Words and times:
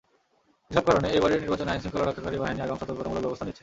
এসব 0.71 0.83
কারণে 0.89 1.07
এবারের 1.17 1.41
নির্বাচনে 1.43 1.71
আইনশৃঙ্খলা 1.71 2.05
রক্ষাকারী 2.05 2.37
বাহিনী 2.41 2.59
আগাম 2.61 2.77
সতর্কতামূলক 2.79 3.23
ব্যবস্থা 3.25 3.45
নিয়েছে। 3.45 3.59